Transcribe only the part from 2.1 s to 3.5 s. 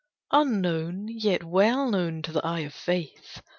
to the eye of faith!